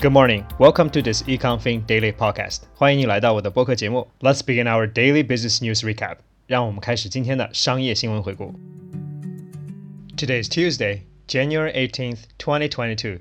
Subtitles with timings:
[0.00, 0.44] Good morning.
[0.58, 2.62] Welcome to this EconFin Daily Podcast.
[2.74, 4.10] 欢迎你来到我的播客节目。
[4.20, 6.16] Let's begin our daily business news recap.
[6.46, 8.54] 让我们开始今天的商业新闻回顾。
[10.16, 13.20] Today is Tuesday, January 18th, 2022.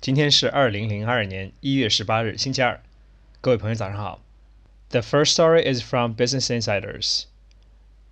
[0.00, 2.80] 今天是二零零二年一月十八日，星期二。
[3.40, 4.20] 各位朋友，早上好。
[4.90, 7.26] The first story is from Business Insiders.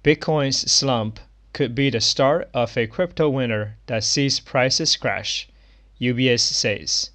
[0.05, 1.17] Bitcoin's slump
[1.53, 5.49] could be the start of a crypto winter that sees prices crash,
[5.99, 7.11] UBS says.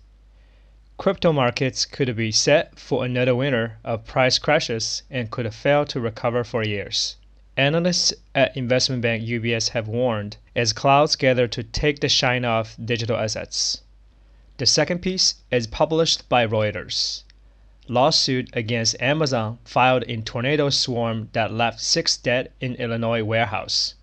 [0.99, 6.01] Crypto markets could be set for another winter of price crashes and could fail to
[6.01, 7.17] recover for years.
[7.57, 12.77] Analysts at investment bank UBS have warned as clouds gather to take the shine off
[12.85, 13.83] digital assets.
[14.57, 17.23] The second piece is published by Reuters
[17.91, 23.95] lawsuit against Amazon filed in tornado swarm that left six dead in Illinois warehouse.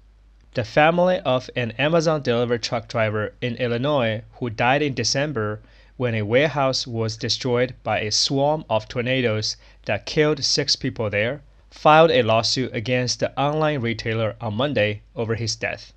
[0.54, 5.60] The family of an Amazon delivery truck driver in Illinois who died in December
[5.98, 11.42] when a warehouse was destroyed by a swarm of tornadoes that killed six people there
[11.70, 15.94] filed a lawsuit against the online retailer on Monday over his death.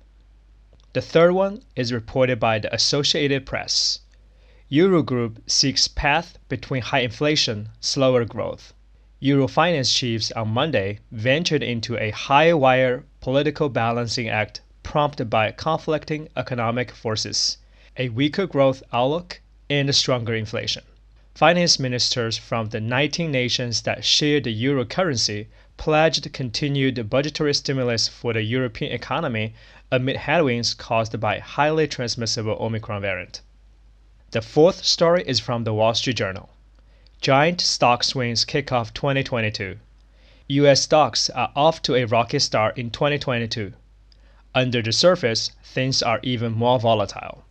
[0.93, 3.99] The third one is reported by the Associated Press.
[4.71, 8.73] Eurogroup seeks path between high inflation, slower growth.
[9.21, 16.29] Eurofinance chiefs on Monday ventured into a high wire political balancing act prompted by conflicting
[16.37, 17.57] economic forces,
[17.97, 20.83] a weaker growth outlook, and stronger inflation.
[21.35, 28.07] Finance ministers from the 19 nations that share the euro currency pledged continued budgetary stimulus
[28.07, 29.53] for the European economy
[29.91, 33.41] amid headwinds caused by highly transmissible Omicron variant.
[34.31, 36.49] The fourth story is from the Wall Street Journal.
[37.21, 39.79] Giant stock swings kick off 2022.
[40.49, 43.73] US stocks are off to a rocky start in 2022.
[44.53, 47.45] Under the surface, things are even more volatile.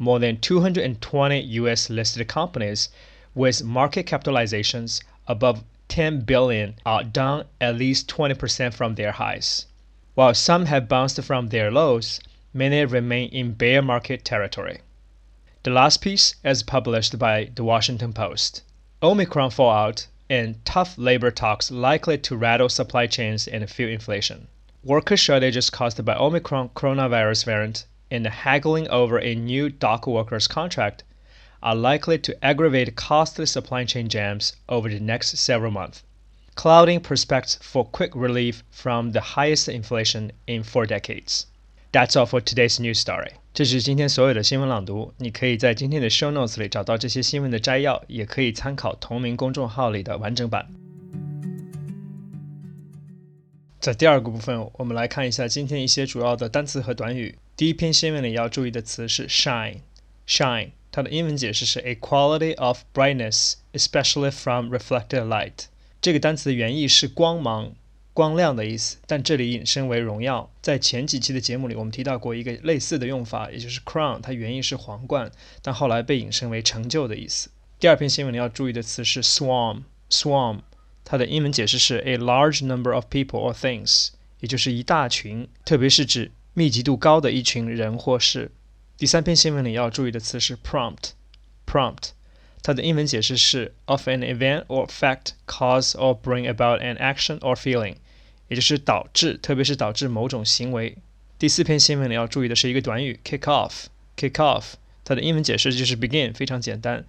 [0.00, 2.88] More than 220 US listed companies
[3.34, 9.66] with market capitalizations above 10 billion are down at least 20% from their highs.
[10.14, 12.20] While some have bounced from their lows,
[12.52, 14.82] many remain in bear market territory.
[15.64, 18.62] The last piece is published by The Washington Post.
[19.02, 24.46] Omicron fallout and tough labor talks likely to rattle supply chains and fuel inflation.
[24.84, 31.03] Worker shortages caused by Omicron coronavirus variant and haggling over a new dock workers contract
[31.61, 36.01] are likely to aggravate costly supply chain jams over the next several months,
[36.55, 41.45] clouding prospects for quick relief from the highest inflation in four decades.
[41.91, 43.33] That's all for today's news story.
[43.53, 45.13] 这是今天所有的新闻朗读。
[45.17, 50.67] 你可以在今天的 show notes 里找到这些新闻的摘要，也可以参考同名公众号里的完整版。
[53.79, 57.37] 在第二个部分，我们来看一下今天一些主要的单词和短语。
[57.58, 65.64] 第一篇新闻里要注意的词是 shine，shine，它的英文解释是 a quality of brightness，especially from reflected light。
[66.00, 67.74] 这个单词的原意是光芒。
[68.14, 70.52] 光亮的意思，但这里引申为荣耀。
[70.62, 77.50] 在前几期的节目里，我们提到过一个类似的用法，也就是 crown，它原意是皇冠，但后来被引申为成就的意思。
[77.80, 80.60] 第二篇新闻里要注意的词是 swarm，swarm，
[81.04, 88.50] 它的英文解释是 a large number of people or things，也就是一大群，特别是指密集度高的一群人或事。
[88.96, 92.10] 第三篇新闻里要注意的词是 prompt，prompt。
[92.62, 97.94] 它的英文解释是 of an event or fact cause or bring about an action or feeling，
[98.48, 100.98] 也就是导致，特别是导致某种行为。
[101.38, 104.72] 第四篇新闻里要注意的是一个短语 kick off，kick off，
[105.04, 107.04] 它的英文解释就是 begin，非常简单。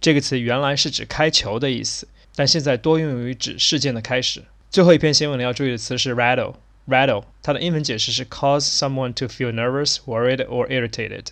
[0.00, 4.44] 这个词原来是指开球的意思，但现在多用于指事件的开始。
[4.70, 6.54] 最后一篇新闻里要注意的词是 rattle
[6.88, 11.26] Rattle，它的英文解释是 cause someone to feel nervous, worried or irritated，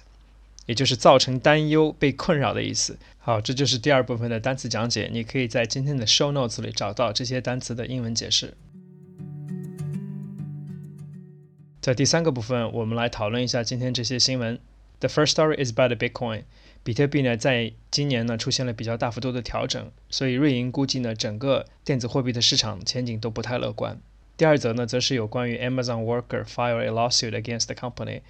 [0.66, 2.98] 也就是造成担忧、被困扰的意思。
[3.18, 8.54] 好，这就是第二部分的单词讲解，你可以在今天的 show notes 里找到这些单词的英文解释。
[11.80, 14.58] 在第三个部分，我们来讨论一下今天这些新闻。
[14.98, 16.42] The first story is about Bitcoin。
[16.82, 24.00] 比特币呢，在今年呢出现了比较大幅度的调整，所以瑞银估计呢，整个电子货币的市场前景都不太乐观。
[24.36, 28.22] 第二则呢，则是有关于 Amazon worker file a lawsuit against the company。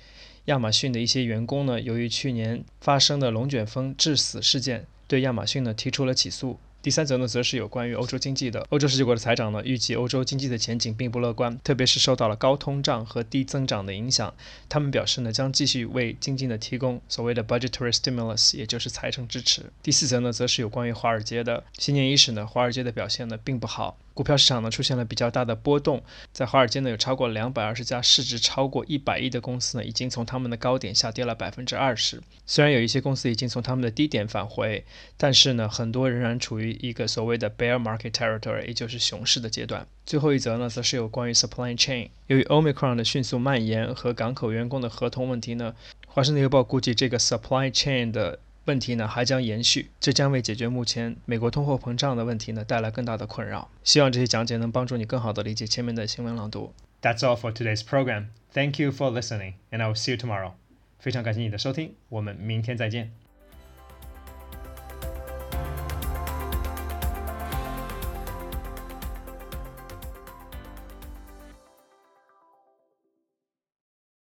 [0.47, 6.59] 亚马逊的一些员工呢，由于去年发生的龙卷风致死事件，对亚马逊呢提出了起诉。
[6.83, 8.61] 第三则呢，则是有关于欧洲经济的。
[8.69, 14.35] 欧洲十九国的财长呢，预计欧洲经济的前景并不乐观，特别是受到了高通胀和低增长的影响。
[14.69, 19.73] 他们表示呢，将继续为经济呢提供所谓的 budgetary stimulus，也就是财政支持。
[19.83, 21.65] 第四则呢，则是有关于华尔街的。
[21.79, 23.97] 新年伊始呢，华尔街的表现呢并不好。
[24.15, 26.03] 股票市场呢出现了比较大的波动，
[26.33, 32.23] 在华尔街呢有超过两百二十家市值超过一百亿的公司呢，已经从他们的高点下跌了百分之二十。
[32.47, 34.85] 虽然有一些公司已经从他们的低点返回，
[35.17, 39.87] 但是呢，很多仍然处于一个所谓的 bear market territory，也就是熊市的阶段。
[40.07, 45.75] 最后一则呢，则是有关于 supply chain，由于 omicron 的迅速蔓延和港口员工的合同问题呢，
[46.07, 48.39] 华盛顿邮报估计这个 supply chain 的。
[48.67, 53.71] 问题呢还将延续，这将为解决目前美国通货膨胀的问题呢带来更大的困扰。
[53.83, 56.73] 希望这些讲解能帮助你更好的理解前面的新闻朗读。
[57.03, 58.27] That's all for today's program.
[58.53, 60.53] Thank you for listening, and I will see you tomorrow.
[60.99, 63.24] 非常感谢你的收听，我们明天再见。